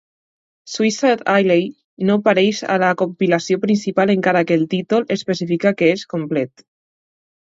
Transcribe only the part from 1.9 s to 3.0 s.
no apareix a la